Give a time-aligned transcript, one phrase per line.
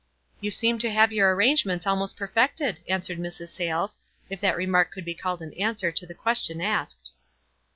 [0.41, 3.49] "You seem to have your arrangements almost perfected," answered Mrs.
[3.49, 3.99] Sayles,
[4.31, 7.11] if that re mark could be called an answer to the question asked.